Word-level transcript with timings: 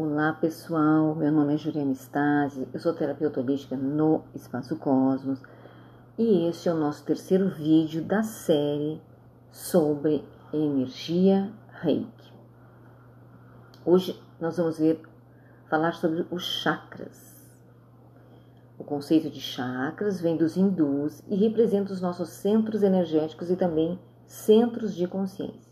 Olá 0.00 0.32
pessoal, 0.32 1.12
meu 1.16 1.32
nome 1.32 1.54
é 1.54 1.56
Juliana 1.56 1.90
Stasi, 1.90 2.68
eu 2.72 2.78
sou 2.78 2.92
terapeuta 2.92 3.40
holística 3.40 3.76
no 3.76 4.22
Espaço 4.32 4.76
Cosmos 4.76 5.42
e 6.16 6.46
este 6.46 6.68
é 6.68 6.72
o 6.72 6.76
nosso 6.76 7.04
terceiro 7.04 7.48
vídeo 7.48 8.04
da 8.04 8.22
série 8.22 9.02
sobre 9.50 10.24
energia 10.52 11.50
reiki. 11.82 12.32
Hoje 13.84 14.22
nós 14.40 14.56
vamos 14.56 14.78
ver 14.78 15.02
falar 15.68 15.94
sobre 15.94 16.24
os 16.30 16.44
chakras. 16.44 17.58
O 18.78 18.84
conceito 18.84 19.28
de 19.28 19.40
chakras 19.40 20.20
vem 20.20 20.36
dos 20.36 20.56
hindus 20.56 21.24
e 21.26 21.34
representa 21.34 21.92
os 21.92 22.00
nossos 22.00 22.28
centros 22.28 22.84
energéticos 22.84 23.50
e 23.50 23.56
também 23.56 23.98
centros 24.28 24.94
de 24.94 25.08
consciência. 25.08 25.67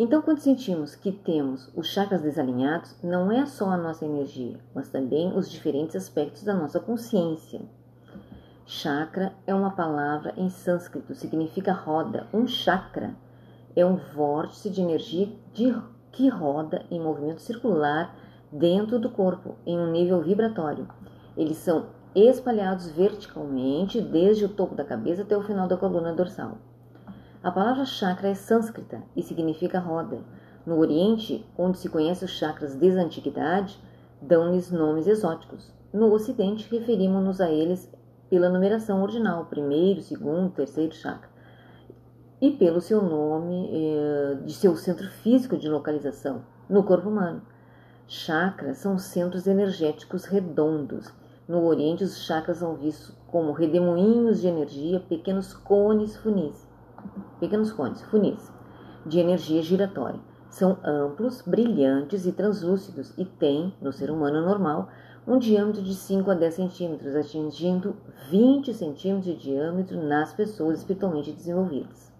Então, 0.00 0.22
quando 0.22 0.38
sentimos 0.38 0.94
que 0.94 1.10
temos 1.10 1.72
os 1.74 1.88
chakras 1.88 2.22
desalinhados, 2.22 2.94
não 3.02 3.32
é 3.32 3.44
só 3.44 3.68
a 3.68 3.76
nossa 3.76 4.04
energia, 4.04 4.60
mas 4.72 4.88
também 4.88 5.36
os 5.36 5.50
diferentes 5.50 5.96
aspectos 5.96 6.44
da 6.44 6.54
nossa 6.54 6.78
consciência. 6.78 7.60
Chakra 8.64 9.32
é 9.44 9.52
uma 9.52 9.72
palavra 9.72 10.32
em 10.36 10.48
sânscrito, 10.50 11.16
significa 11.16 11.72
roda. 11.72 12.28
Um 12.32 12.46
chakra 12.46 13.16
é 13.74 13.84
um 13.84 13.96
vórtice 13.96 14.70
de 14.70 14.80
energia 14.80 15.32
de, 15.52 15.76
que 16.12 16.28
roda 16.28 16.86
em 16.92 17.00
movimento 17.00 17.42
circular 17.42 18.14
dentro 18.52 19.00
do 19.00 19.10
corpo, 19.10 19.56
em 19.66 19.76
um 19.76 19.90
nível 19.90 20.22
vibratório. 20.22 20.86
Eles 21.36 21.56
são 21.56 21.86
espalhados 22.14 22.88
verticalmente 22.92 24.00
desde 24.00 24.44
o 24.44 24.48
topo 24.48 24.76
da 24.76 24.84
cabeça 24.84 25.22
até 25.22 25.36
o 25.36 25.42
final 25.42 25.66
da 25.66 25.76
coluna 25.76 26.12
dorsal. 26.12 26.58
A 27.40 27.52
palavra 27.52 27.84
chakra 27.84 28.30
é 28.30 28.34
sânscrita 28.34 29.00
e 29.14 29.22
significa 29.22 29.78
roda. 29.78 30.18
No 30.66 30.76
Oriente, 30.76 31.46
onde 31.56 31.78
se 31.78 31.88
conhece 31.88 32.24
os 32.24 32.32
chakras 32.32 32.74
desde 32.74 32.98
a 32.98 33.04
antiguidade, 33.04 33.78
dão-lhes 34.20 34.72
nomes 34.72 35.06
exóticos. 35.06 35.72
No 35.92 36.12
Ocidente, 36.12 36.68
referimos-nos 36.68 37.40
a 37.40 37.48
eles 37.48 37.88
pela 38.28 38.48
numeração 38.48 39.00
ordinal, 39.00 39.44
primeiro, 39.44 40.02
segundo, 40.02 40.50
terceiro 40.50 40.92
chakra, 40.92 41.30
e 42.40 42.50
pelo 42.50 42.80
seu 42.80 43.00
nome 43.00 43.70
eh, 43.72 44.38
de 44.44 44.52
seu 44.52 44.74
centro 44.74 45.08
físico 45.08 45.56
de 45.56 45.68
localização 45.68 46.42
no 46.68 46.82
corpo 46.82 47.08
humano. 47.08 47.40
Chakras 48.08 48.78
são 48.78 48.98
centros 48.98 49.46
energéticos 49.46 50.24
redondos. 50.24 51.08
No 51.46 51.64
Oriente, 51.66 52.02
os 52.02 52.18
chakras 52.18 52.56
são 52.56 52.74
vistos 52.74 53.14
como 53.28 53.52
redemoinhos 53.52 54.40
de 54.40 54.48
energia, 54.48 54.98
pequenos 54.98 55.54
cones 55.54 56.16
funis 56.16 56.67
pequenos 57.40 57.72
cones, 57.72 58.02
funis, 58.02 58.52
de 59.06 59.18
energia 59.18 59.62
giratória. 59.62 60.20
São 60.50 60.78
amplos, 60.82 61.42
brilhantes 61.42 62.26
e 62.26 62.32
translúcidos 62.32 63.12
e 63.16 63.24
têm, 63.24 63.74
no 63.80 63.92
ser 63.92 64.10
humano 64.10 64.40
normal, 64.40 64.88
um 65.26 65.38
diâmetro 65.38 65.82
de 65.82 65.94
5 65.94 66.30
a 66.30 66.34
10 66.34 66.54
centímetros, 66.54 67.14
atingindo 67.14 67.96
20 68.30 68.72
centímetros 68.72 69.24
de 69.26 69.36
diâmetro 69.36 70.02
nas 70.02 70.32
pessoas 70.32 70.78
espiritualmente 70.78 71.32
desenvolvidas. 71.32 72.10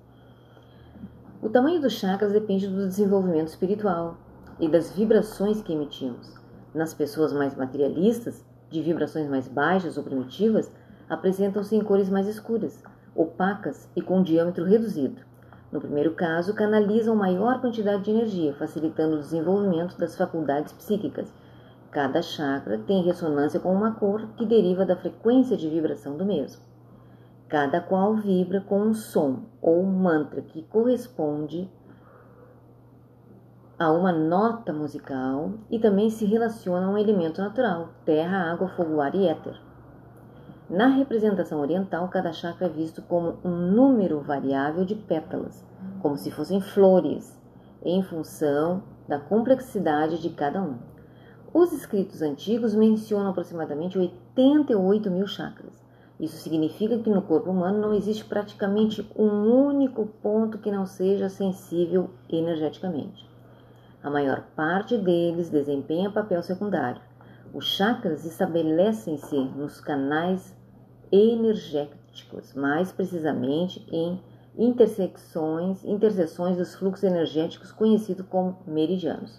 O 1.40 1.48
tamanho 1.48 1.80
dos 1.80 1.94
chakras 1.94 2.32
depende 2.32 2.66
do 2.66 2.86
desenvolvimento 2.86 3.48
espiritual 3.48 4.18
e 4.60 4.68
das 4.68 4.90
vibrações 4.90 5.62
que 5.62 5.72
emitimos. 5.72 6.34
Nas 6.74 6.92
pessoas 6.92 7.32
mais 7.32 7.56
materialistas, 7.56 8.44
de 8.68 8.82
vibrações 8.82 9.28
mais 9.28 9.48
baixas 9.48 9.96
ou 9.96 10.04
primitivas, 10.04 10.70
apresentam-se 11.08 11.74
em 11.74 11.82
cores 11.82 12.10
mais 12.10 12.26
escuras, 12.26 12.82
opacas 13.18 13.90
e 13.96 14.00
com 14.00 14.22
diâmetro 14.22 14.64
reduzido. 14.64 15.20
No 15.72 15.80
primeiro 15.80 16.14
caso, 16.14 16.54
canalizam 16.54 17.16
maior 17.16 17.60
quantidade 17.60 18.04
de 18.04 18.10
energia, 18.12 18.54
facilitando 18.54 19.16
o 19.16 19.20
desenvolvimento 19.20 19.98
das 19.98 20.16
faculdades 20.16 20.72
psíquicas. 20.72 21.34
Cada 21.90 22.22
chakra 22.22 22.78
tem 22.78 23.02
ressonância 23.02 23.58
com 23.58 23.74
uma 23.74 23.92
cor 23.94 24.28
que 24.36 24.46
deriva 24.46 24.86
da 24.86 24.96
frequência 24.96 25.56
de 25.56 25.68
vibração 25.68 26.16
do 26.16 26.24
mesmo. 26.24 26.62
Cada 27.48 27.80
qual 27.80 28.14
vibra 28.14 28.60
com 28.60 28.80
um 28.80 28.94
som 28.94 29.40
ou 29.60 29.82
mantra 29.82 30.40
que 30.40 30.62
corresponde 30.62 31.68
a 33.78 33.90
uma 33.90 34.12
nota 34.12 34.72
musical 34.72 35.52
e 35.70 35.78
também 35.78 36.10
se 36.10 36.24
relaciona 36.24 36.86
a 36.86 36.90
um 36.90 36.98
elemento 36.98 37.40
natural: 37.40 37.90
terra, 38.04 38.52
água, 38.52 38.68
fogo, 38.68 39.00
ar 39.00 39.14
e 39.14 39.26
éter. 39.26 39.67
Na 40.70 40.86
representação 40.88 41.60
oriental, 41.60 42.06
cada 42.08 42.30
chakra 42.30 42.66
é 42.66 42.68
visto 42.68 43.00
como 43.00 43.38
um 43.42 43.56
número 43.56 44.20
variável 44.20 44.84
de 44.84 44.94
pétalas, 44.94 45.64
como 46.02 46.18
se 46.18 46.30
fossem 46.30 46.60
flores, 46.60 47.40
em 47.82 48.02
função 48.02 48.82
da 49.08 49.18
complexidade 49.18 50.20
de 50.20 50.28
cada 50.28 50.60
um. 50.60 50.76
Os 51.54 51.72
escritos 51.72 52.20
antigos 52.20 52.74
mencionam 52.74 53.30
aproximadamente 53.30 53.98
88 53.98 55.10
mil 55.10 55.26
chakras. 55.26 55.82
Isso 56.20 56.36
significa 56.36 56.98
que 56.98 57.08
no 57.08 57.22
corpo 57.22 57.50
humano 57.50 57.80
não 57.80 57.94
existe 57.94 58.26
praticamente 58.26 59.10
um 59.16 59.50
único 59.50 60.04
ponto 60.22 60.58
que 60.58 60.70
não 60.70 60.84
seja 60.84 61.30
sensível 61.30 62.10
energeticamente. 62.28 63.26
A 64.02 64.10
maior 64.10 64.42
parte 64.54 64.98
deles 64.98 65.48
desempenha 65.48 66.10
papel 66.10 66.42
secundário. 66.42 67.00
Os 67.54 67.64
chakras 67.64 68.26
estabelecem-se 68.26 69.34
nos 69.56 69.80
canais 69.80 70.57
energéticos, 71.10 72.54
mais 72.54 72.92
precisamente 72.92 73.86
em 73.90 74.20
intersecções, 74.56 75.84
interseções 75.84 76.56
dos 76.56 76.74
fluxos 76.74 77.04
energéticos 77.04 77.70
conhecidos 77.70 78.26
como 78.26 78.58
meridianos. 78.66 79.38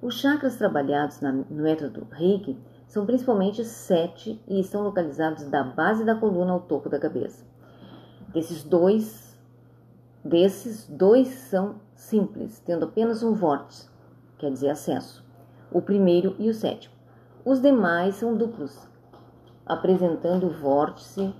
Os 0.00 0.18
chakras 0.18 0.56
trabalhados 0.56 1.20
na, 1.20 1.32
no 1.32 1.62
método 1.62 2.06
Reiki 2.10 2.56
são 2.86 3.04
principalmente 3.04 3.64
sete 3.64 4.40
e 4.48 4.60
estão 4.60 4.82
localizados 4.82 5.44
da 5.44 5.62
base 5.62 6.04
da 6.04 6.14
coluna 6.14 6.52
ao 6.52 6.60
topo 6.60 6.88
da 6.88 6.98
cabeça. 6.98 7.44
Desses 8.28 8.64
dois, 8.64 9.38
desses 10.24 10.86
dois 10.88 11.28
são 11.28 11.80
simples, 11.94 12.60
tendo 12.60 12.86
apenas 12.86 13.22
um 13.22 13.34
vórtice, 13.34 13.88
quer 14.38 14.50
dizer 14.50 14.70
acesso, 14.70 15.24
o 15.70 15.82
primeiro 15.82 16.34
e 16.38 16.48
o 16.48 16.54
sétimo. 16.54 16.94
Os 17.44 17.60
demais 17.60 18.14
são 18.16 18.36
duplos, 18.36 18.88
apresentando 19.70 20.50
vórtice 20.50 21.32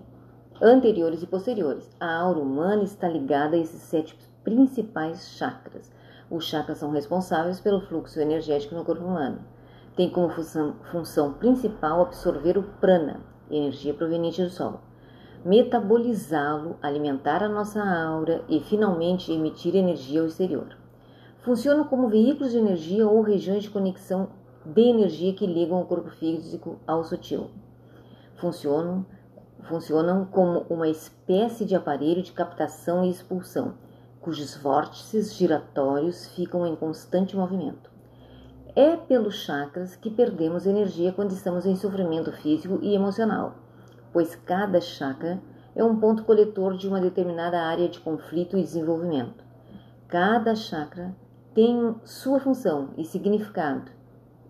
anteriores 0.62 1.20
e 1.20 1.26
posteriores. 1.26 1.90
A 1.98 2.14
aura 2.20 2.38
humana 2.38 2.84
está 2.84 3.08
ligada 3.08 3.56
a 3.56 3.58
esses 3.58 3.82
sete 3.82 4.16
principais 4.44 5.30
chakras. 5.30 5.90
Os 6.30 6.44
chakras 6.44 6.78
são 6.78 6.92
responsáveis 6.92 7.58
pelo 7.58 7.80
fluxo 7.80 8.20
energético 8.20 8.76
no 8.76 8.84
corpo 8.84 9.04
humano. 9.04 9.40
Tem 9.96 10.08
como 10.08 10.28
função, 10.28 10.76
função 10.92 11.32
principal 11.32 12.02
absorver 12.02 12.56
o 12.56 12.62
prana, 12.62 13.20
energia 13.50 13.92
proveniente 13.92 14.40
do 14.40 14.48
sol, 14.48 14.80
metabolizá-lo, 15.44 16.76
alimentar 16.80 17.42
a 17.42 17.48
nossa 17.48 17.82
aura 17.82 18.44
e 18.48 18.60
finalmente 18.60 19.32
emitir 19.32 19.74
energia 19.74 20.20
ao 20.20 20.28
exterior. 20.28 20.68
Funcionam 21.40 21.82
como 21.82 22.08
veículos 22.08 22.52
de 22.52 22.58
energia 22.58 23.08
ou 23.08 23.22
regiões 23.22 23.64
de 23.64 23.70
conexão 23.70 24.28
de 24.64 24.82
energia 24.82 25.34
que 25.34 25.48
ligam 25.48 25.80
o 25.80 25.86
corpo 25.86 26.10
físico 26.10 26.78
ao 26.86 27.02
sutil 27.02 27.50
funcionam, 28.40 29.04
funcionam 29.68 30.24
como 30.24 30.60
uma 30.70 30.88
espécie 30.88 31.64
de 31.64 31.76
aparelho 31.76 32.22
de 32.22 32.32
captação 32.32 33.04
e 33.04 33.10
expulsão, 33.10 33.74
cujos 34.20 34.56
vórtices 34.56 35.34
giratórios 35.34 36.26
ficam 36.28 36.66
em 36.66 36.74
constante 36.74 37.36
movimento. 37.36 37.90
É 38.74 38.96
pelos 38.96 39.34
chakras 39.34 39.94
que 39.94 40.10
perdemos 40.10 40.66
energia 40.66 41.12
quando 41.12 41.32
estamos 41.32 41.66
em 41.66 41.76
sofrimento 41.76 42.32
físico 42.32 42.78
e 42.82 42.94
emocional, 42.94 43.56
pois 44.12 44.34
cada 44.34 44.80
chakra 44.80 45.40
é 45.74 45.84
um 45.84 45.98
ponto 45.98 46.24
coletor 46.24 46.76
de 46.76 46.88
uma 46.88 47.00
determinada 47.00 47.60
área 47.60 47.88
de 47.88 48.00
conflito 48.00 48.56
e 48.56 48.62
desenvolvimento. 48.62 49.44
Cada 50.08 50.54
chakra 50.54 51.14
tem 51.54 51.94
sua 52.04 52.40
função 52.40 52.90
e 52.96 53.04
significado 53.04 53.99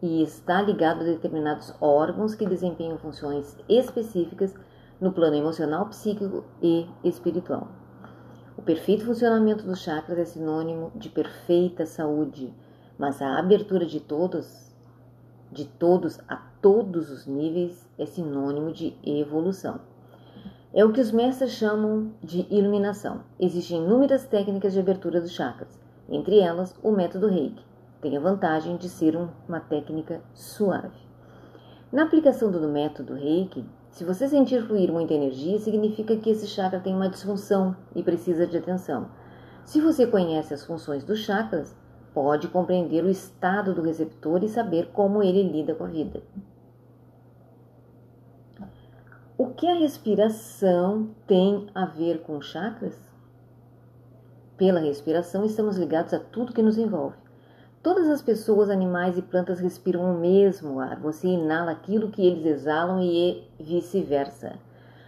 e 0.03 0.23
está 0.23 0.63
ligado 0.63 1.03
a 1.03 1.05
determinados 1.05 1.75
órgãos 1.81 2.35
que 2.35 2.47
desempenham 2.47 2.97
funções 2.99 3.57
específicas 3.69 4.55
no 5.01 5.13
plano 5.13 5.37
emocional, 5.37 5.87
psíquico 5.87 6.45
e 6.63 6.87
espiritual. 7.05 7.69
O 8.57 8.63
perfeito 8.63 9.05
funcionamento 9.05 9.65
dos 9.65 9.81
chakras 9.81 10.19
é 10.19 10.25
sinônimo 10.25 10.93
de 10.95 11.09
perfeita 11.09 11.87
saúde, 11.87 12.53
mas 12.99 13.21
a 13.23 13.39
abertura 13.39 13.87
de 13.87 14.01
todos, 14.01 14.75
de 15.51 15.65
todos 15.67 16.19
a 16.29 16.37
todos 16.61 17.11
os 17.11 17.27
níveis, 17.27 17.89
é 17.99 18.07
sinônimo 18.07 18.73
de 18.73 18.95
evolução. 19.05 19.81
É 20.73 20.85
o 20.85 20.93
que 20.93 21.01
os 21.01 21.11
mestres 21.11 21.53
chamam 21.53 22.13
de 22.23 22.47
iluminação. 22.51 23.23
Existem 23.39 23.83
inúmeras 23.83 24.27
técnicas 24.27 24.73
de 24.73 24.81
abertura 24.81 25.21
dos 25.21 25.33
chakras, 25.33 25.81
entre 26.09 26.39
elas 26.39 26.79
o 26.83 26.93
método 26.93 27.27
Reiki 27.27 27.70
tem 28.01 28.17
a 28.17 28.21
vantagem 28.21 28.77
de 28.77 28.89
ser 28.89 29.17
uma 29.49 29.61
técnica 29.61 30.23
suave. 30.33 30.99
Na 31.93 32.05
aplicação 32.05 32.51
do 32.51 32.61
método 32.69 33.15
Reiki, 33.15 33.65
se 33.91 34.05
você 34.05 34.29
sentir 34.29 34.63
fluir 34.63 34.93
muita 34.93 35.13
energia, 35.13 35.59
significa 35.59 36.17
que 36.17 36.31
esse 36.31 36.47
chakra 36.47 36.81
tem 36.81 36.95
uma 36.95 37.09
disfunção 37.09 37.77
e 37.95 38.03
precisa 38.03 38.47
de 38.47 38.57
atenção. 38.57 39.09
Se 39.65 39.81
você 39.81 40.07
conhece 40.07 40.55
as 40.55 40.65
funções 40.65 41.05
dos 41.05 41.19
chakras, 41.19 41.77
pode 42.15 42.49
compreender 42.49 43.05
o 43.05 43.11
estado 43.11 43.75
do 43.75 43.83
receptor 43.83 44.43
e 44.43 44.49
saber 44.49 44.91
como 44.93 45.23
ele 45.23 45.43
lida 45.43 45.75
com 45.75 45.85
a 45.85 45.89
vida. 45.89 46.23
O 49.37 49.49
que 49.49 49.67
a 49.67 49.75
respiração 49.75 51.11
tem 51.27 51.67
a 51.75 51.87
ver 51.87 52.23
com 52.23 52.41
chakras? 52.41 52.97
Pela 54.57 54.81
respiração, 54.81 55.45
estamos 55.45 55.77
ligados 55.77 56.13
a 56.13 56.19
tudo 56.19 56.53
que 56.53 56.63
nos 56.63 56.77
envolve. 56.79 57.17
Todas 57.83 58.11
as 58.11 58.21
pessoas, 58.21 58.69
animais 58.69 59.17
e 59.17 59.23
plantas 59.23 59.59
respiram 59.59 60.03
o 60.03 60.19
mesmo 60.19 60.81
ar. 60.81 61.01
Você 61.01 61.27
inala 61.29 61.71
aquilo 61.71 62.11
que 62.11 62.21
eles 62.27 62.45
exalam 62.45 63.01
e 63.01 63.43
vice-versa. 63.59 64.59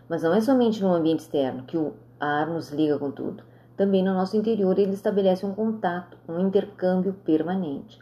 Mas 0.08 0.22
não 0.22 0.32
é 0.32 0.40
somente 0.40 0.82
no 0.82 0.94
ambiente 0.94 1.20
externo 1.20 1.64
que 1.64 1.76
o 1.76 1.92
ar 2.18 2.46
nos 2.46 2.70
liga 2.70 2.98
com 2.98 3.10
tudo. 3.10 3.44
Também 3.76 4.02
no 4.02 4.14
nosso 4.14 4.38
interior 4.38 4.78
ele 4.78 4.92
estabelece 4.92 5.44
um 5.44 5.54
contato, 5.54 6.16
um 6.26 6.40
intercâmbio 6.40 7.12
permanente. 7.12 8.00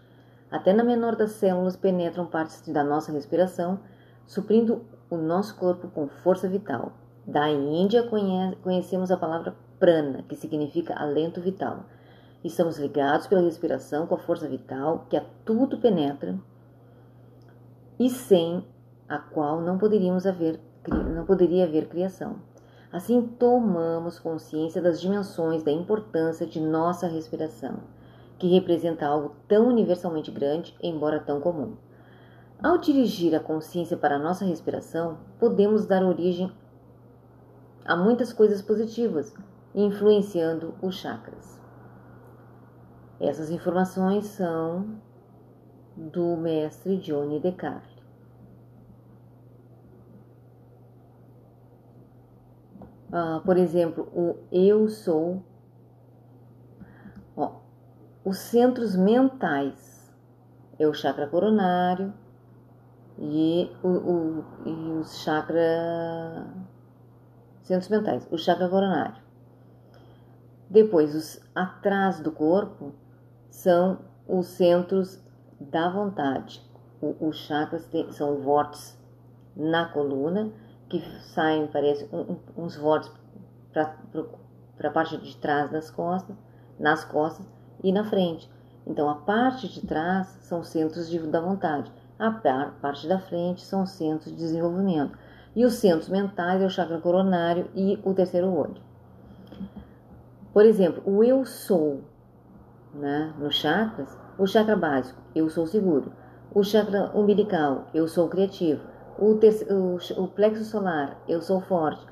Até 0.49 0.72
na 0.72 0.84
menor 0.84 1.17
das 1.17 1.32
células 1.32 1.75
penetram 1.75 2.26
partes 2.26 2.62
da 2.69 2.84
nossa 2.84 3.11
respiração, 3.11 3.81
suprindo 4.25 4.84
o 5.11 5.17
nosso 5.17 5.56
corpo 5.56 5.88
com 5.88 6.06
força 6.06 6.49
vital. 6.49 6.93
Da 7.26 7.50
Índia 7.50 8.08
conhecemos 8.62 9.11
a 9.11 9.17
palavra 9.17 9.52
prana, 9.81 10.22
que 10.28 10.37
significa 10.37 10.94
alento 10.94 11.40
vital. 11.40 11.87
Estamos 12.42 12.78
ligados 12.78 13.26
pela 13.26 13.42
respiração 13.42 14.06
com 14.06 14.14
a 14.14 14.19
força 14.19 14.48
vital 14.48 15.06
que 15.10 15.16
a 15.16 15.25
tudo 15.44 15.78
penetra 15.78 16.38
e 17.98 18.08
sem 18.08 18.64
a 19.06 19.19
qual 19.19 19.60
não 19.60 19.76
poderíamos 19.76 20.26
haver 20.26 20.58
não 20.88 21.26
poderia 21.26 21.64
haver 21.64 21.88
criação. 21.88 22.37
Assim 22.90 23.22
tomamos 23.22 24.19
consciência 24.19 24.81
das 24.81 25.00
dimensões 25.00 25.62
da 25.62 25.70
importância 25.70 26.46
de 26.46 26.58
nossa 26.58 27.06
respiração, 27.06 27.81
que 28.38 28.48
representa 28.48 29.06
algo 29.06 29.36
tão 29.46 29.69
universalmente 29.69 30.31
grande, 30.31 30.75
embora 30.82 31.20
tão 31.20 31.40
comum. 31.40 31.76
Ao 32.62 32.78
dirigir 32.78 33.34
a 33.34 33.40
consciência 33.40 33.96
para 33.96 34.16
a 34.16 34.19
nossa 34.19 34.44
respiração, 34.44 35.19
podemos 35.38 35.86
dar 35.86 36.02
origem 36.02 36.50
a 37.84 37.94
muitas 37.94 38.32
coisas 38.32 38.60
positivas, 38.62 39.34
influenciando 39.75 40.75
os 40.82 40.94
chakras. 40.94 41.59
Essas 43.20 43.50
informações 43.50 44.25
são 44.25 44.99
do 45.94 46.37
mestre 46.37 46.96
Johnny 46.96 47.38
Descartes. 47.38 48.00
Ah, 53.12 53.43
por 53.44 53.58
exemplo, 53.58 54.08
o 54.14 54.38
eu 54.50 54.88
sou. 54.88 55.43
Ó, 57.37 57.61
os 58.25 58.38
centros 58.38 58.96
mentais 58.96 60.11
é 60.78 60.87
o 60.87 60.94
chakra 60.94 61.26
coronário 61.26 62.14
e, 63.19 63.70
o, 63.82 63.88
o, 63.88 64.44
e 64.64 64.93
os 64.93 65.19
chakra 65.19 66.46
centros 67.62 67.90
mentais, 67.90 68.26
o 68.31 68.38
chakra 68.38 68.69
coronário. 68.69 69.22
Depois, 70.70 71.14
os 71.14 71.40
atrás 71.55 72.20
do 72.20 72.32
corpo 72.32 72.94
são 73.50 73.99
os 74.26 74.47
centros 74.47 75.23
da 75.61 75.91
vontade. 75.91 76.62
os 77.20 77.37
chakras 77.37 77.88
são 78.11 78.41
vórtices 78.41 78.99
na 79.56 79.87
coluna 79.87 80.50
que 80.88 81.00
saem, 81.20 81.67
parece, 81.67 82.08
uns 82.56 82.76
vórtices 82.76 83.17
para 83.73 83.97
a 84.88 84.91
parte 84.91 85.17
de 85.19 85.37
trás 85.37 85.70
das 85.70 85.91
costas, 85.91 86.37
nas 86.79 87.05
costas 87.05 87.47
e 87.82 87.93
na 87.93 88.05
frente. 88.05 88.50
Então, 88.87 89.08
a 89.08 89.14
parte 89.14 89.69
de 89.69 89.87
trás 89.87 90.26
são 90.41 90.62
centros 90.64 91.08
de, 91.08 91.19
da 91.19 91.41
vontade, 91.41 91.93
a 92.19 92.31
parte 92.31 93.06
da 93.06 93.19
frente 93.19 93.62
são 93.62 93.87
centros 93.87 94.32
de 94.32 94.37
desenvolvimento. 94.37 95.17
E 95.55 95.64
os 95.64 95.75
centros 95.75 96.08
mentais 96.08 96.62
é 96.62 96.67
o 96.67 96.70
chakra 96.70 97.00
coronário 97.00 97.69
e 97.75 97.99
o 98.05 98.14
terceiro 98.14 98.53
olho. 98.53 98.81
Por 100.53 100.64
exemplo, 100.64 101.03
o 101.06 101.25
eu 101.25 101.44
sou 101.44 102.03
né, 102.94 103.32
nos 103.38 103.54
chakras, 103.54 104.16
o 104.38 104.46
chakra 104.46 104.76
básico, 104.76 105.20
eu 105.34 105.48
sou 105.48 105.66
seguro, 105.66 106.12
o 106.52 106.62
chakra 106.62 107.10
umbilical, 107.14 107.87
eu 107.94 108.08
sou 108.08 108.28
criativo, 108.28 108.82
o, 109.19 109.32
o, 109.34 110.22
o 110.22 110.28
plexo 110.28 110.64
solar, 110.64 111.16
eu 111.28 111.40
sou 111.40 111.60
forte, 111.60 112.04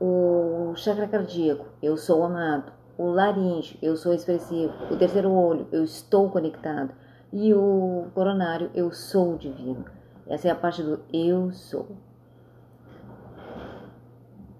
o 0.00 0.72
chakra 0.76 1.06
cardíaco, 1.06 1.66
eu 1.82 1.96
sou 1.96 2.24
amado, 2.24 2.72
o 2.96 3.06
laríngeo, 3.06 3.78
eu 3.80 3.96
sou 3.96 4.12
expressivo, 4.12 4.72
o 4.90 4.96
terceiro 4.96 5.30
olho, 5.30 5.66
eu 5.72 5.84
estou 5.84 6.30
conectado, 6.30 6.92
e 7.32 7.54
o 7.54 8.08
coronário, 8.12 8.70
eu 8.74 8.90
sou 8.90 9.36
divino. 9.36 9.84
Essa 10.26 10.48
é 10.48 10.50
a 10.50 10.54
parte 10.54 10.82
do 10.82 11.00
eu 11.12 11.52
sou. 11.52 11.96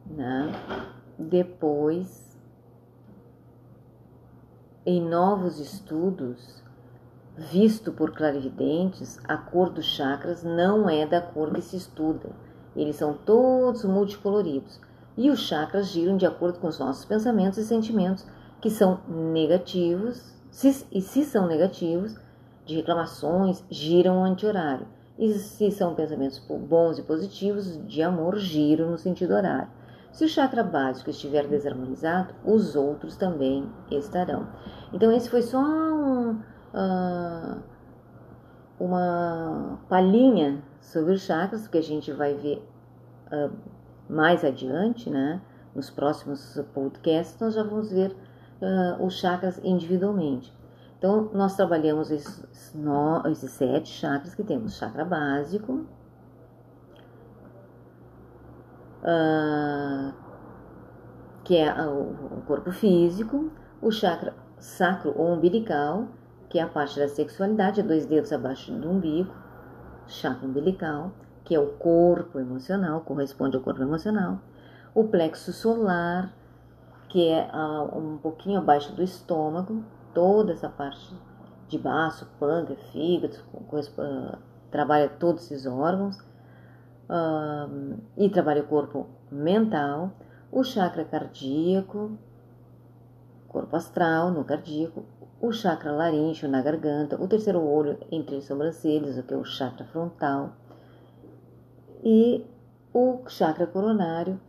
Né? 0.07 0.53
Depois, 1.19 2.30
em 4.85 5.01
novos 5.01 5.59
estudos, 5.59 6.63
visto 7.37 7.93
por 7.93 8.13
clarividentes, 8.13 9.19
a 9.25 9.37
cor 9.37 9.71
dos 9.71 9.85
chakras 9.85 10.43
não 10.43 10.89
é 10.89 11.07
da 11.07 11.21
cor 11.21 11.53
que 11.53 11.61
se 11.61 11.77
estuda. 11.77 12.31
Eles 12.75 12.97
são 12.97 13.15
todos 13.15 13.85
multicoloridos. 13.85 14.81
E 15.17 15.29
os 15.31 15.41
chakras 15.41 15.89
giram 15.89 16.17
de 16.17 16.25
acordo 16.25 16.59
com 16.59 16.69
os 16.69 16.79
nossos 16.79 17.05
pensamentos 17.05 17.59
e 17.59 17.65
sentimentos, 17.65 18.27
que 18.61 18.71
são 18.71 19.01
negativos, 19.07 20.35
se, 20.51 20.87
e 20.91 21.01
se 21.01 21.25
são 21.25 21.47
negativos, 21.47 22.17
de 22.65 22.77
reclamações, 22.77 23.63
giram 23.71 24.25
anti-horário. 24.25 24.87
E 25.19 25.35
se 25.35 25.71
são 25.71 25.95
pensamentos 25.95 26.39
bons 26.39 26.99
e 26.99 27.03
positivos, 27.03 27.79
de 27.87 28.03
amor, 28.03 28.39
giram 28.39 28.91
no 28.91 28.99
sentido 28.99 29.35
horário. 29.35 29.69
Se 30.13 30.25
o 30.25 30.29
chakra 30.29 30.65
básico 30.65 31.11
estiver 31.11 31.47
desarmonizado, 31.47 32.35
os 32.45 32.75
outros 32.75 33.17
também 33.17 33.71
estarão. 33.91 34.49
Então, 34.93 35.11
esse 35.13 35.31
foi 35.31 35.43
só 35.43 35.61
um, 35.61 36.33
uh, 36.75 37.63
uma 38.79 39.79
palhinha 39.89 40.63
sobre 40.81 41.15
os 41.15 41.23
chakras, 41.23 41.69
que 41.69 41.79
a 41.79 41.83
gente 41.83 42.13
vai 42.13 42.35
ver 42.35 42.67
uh, 43.33 43.51
mais 44.09 44.45
adiante, 44.45 45.09
né? 45.09 45.41
Nos 45.75 45.89
próximos 45.89 46.61
podcasts, 46.75 47.39
nós 47.41 47.55
já 47.55 47.63
vamos 47.63 47.93
ver 47.93 48.11
uh, 48.61 49.05
os 49.05 49.15
chakras 49.15 49.61
individualmente. 49.63 50.53
Então, 50.99 51.31
nós 51.33 51.57
trabalhamos 51.57 52.11
esses, 52.11 52.75
no, 52.75 53.23
esses 53.29 53.53
sete 53.53 53.89
chakras 53.89 54.35
que 54.35 54.43
temos: 54.43 54.77
chakra 54.77 55.05
básico, 55.05 55.87
uh, 59.03 60.13
que 61.45 61.57
é 61.57 61.73
o 61.87 62.43
corpo 62.47 62.71
físico, 62.71 63.51
o 63.83 63.91
chakra 63.91 64.35
sacro 64.59 65.13
ou 65.17 65.35
umbilical, 65.35 66.09
que 66.49 66.59
é 66.59 66.63
a 66.63 66.69
parte 66.69 66.99
da 66.99 67.09
sexualidade, 67.09 67.81
é 67.81 67.83
dois 67.83 68.07
dedos 68.07 68.33
abaixo 68.33 68.73
do 68.73 68.91
umbigo, 68.91 69.33
chakra 70.07 70.47
umbilical, 70.47 71.13
que 71.45 71.55
é 71.55 71.59
o 71.59 71.69
corpo 71.75 72.39
emocional, 72.39 73.01
corresponde 73.01 73.57
ao 73.57 73.63
corpo 73.63 73.83
emocional, 73.83 74.39
o 74.95 75.05
plexo 75.05 75.53
solar, 75.53 76.33
que 77.09 77.29
é 77.29 77.49
uh, 77.53 77.99
um 77.99 78.19
pouquinho 78.19 78.59
abaixo 78.59 78.93
do 78.93 79.03
estômago, 79.03 79.83
toda 80.15 80.53
essa 80.53 80.69
parte 80.69 81.15
de 81.69 81.79
baixo, 81.79 82.27
pâncreas, 82.39 82.81
fígado, 82.91 83.37
uh, 83.53 84.39
trabalha 84.71 85.09
todos 85.09 85.45
esses 85.51 85.67
órgãos, 85.67 86.19
uh, 87.11 87.99
e 88.17 88.31
trabalha 88.31 88.63
o 88.63 88.67
corpo 88.67 89.09
mental, 89.31 90.13
o 90.51 90.63
chakra 90.63 91.05
cardíaco, 91.05 92.17
corpo 93.49 93.77
astral 93.77 94.31
no 94.31 94.45
cardíaco, 94.45 95.05
o 95.41 95.53
chakra 95.53 95.91
laríngeo 95.91 96.49
na 96.49 96.63
garganta, 96.63 97.21
o 97.21 97.27
terceiro 97.27 97.61
olho 97.61 97.99
entre 98.13 98.37
as 98.37 98.45
sobrancelhas, 98.45 99.19
o 99.19 99.23
que 99.25 99.35
é 99.35 99.37
o 99.37 99.45
chakra 99.45 99.85
frontal, 99.87 100.53
e 102.05 102.47
o 102.95 103.23
chakra 103.29 103.67
coronário 103.67 104.41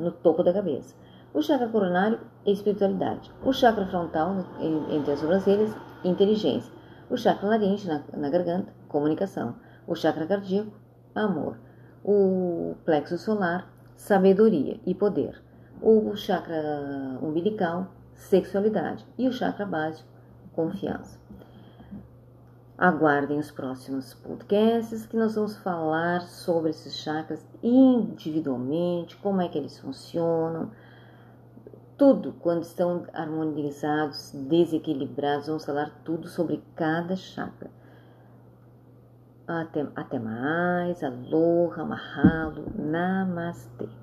no 0.00 0.10
topo 0.10 0.42
da 0.42 0.52
cabeça. 0.52 0.94
O 1.32 1.40
chakra 1.42 1.68
coronário 1.68 2.20
é 2.44 2.50
espiritualidade. 2.50 3.32
O 3.44 3.52
chakra 3.52 3.86
frontal, 3.86 4.44
entre 4.90 5.12
as 5.12 5.20
sobrancelhas, 5.20 5.74
inteligência. 6.04 6.72
O 7.08 7.16
chakra 7.16 7.48
laríngeo 7.48 7.88
na, 7.88 8.02
na 8.18 8.28
garganta, 8.28 8.72
comunicação. 8.88 9.54
O 9.90 9.96
chakra 9.96 10.24
cardíaco, 10.24 10.70
amor. 11.16 11.58
O 12.04 12.76
plexo 12.84 13.18
solar, 13.18 13.68
sabedoria 13.96 14.78
e 14.86 14.94
poder. 14.94 15.42
O 15.82 16.14
chakra 16.14 17.18
umbilical, 17.20 17.88
sexualidade. 18.14 19.04
E 19.18 19.26
o 19.26 19.32
chakra 19.32 19.66
básico, 19.66 20.08
confiança. 20.52 21.18
Aguardem 22.78 23.40
os 23.40 23.50
próximos 23.50 24.14
podcasts 24.14 25.06
que 25.06 25.16
nós 25.16 25.34
vamos 25.34 25.56
falar 25.56 26.20
sobre 26.20 26.70
esses 26.70 26.94
chakras 26.94 27.44
individualmente, 27.60 29.16
como 29.16 29.40
é 29.40 29.48
que 29.48 29.58
eles 29.58 29.76
funcionam, 29.80 30.70
tudo 31.98 32.32
quando 32.34 32.62
estão 32.62 33.08
harmonizados, 33.12 34.30
desequilibrados. 34.48 35.48
Vamos 35.48 35.64
falar 35.64 35.90
tudo 36.04 36.28
sobre 36.28 36.62
cada 36.76 37.16
chakra. 37.16 37.79
Até, 39.52 39.84
até 39.96 40.16
mais, 40.16 41.02
aloha, 41.02 41.84
mahalo, 41.84 42.70
namastê. 42.72 43.99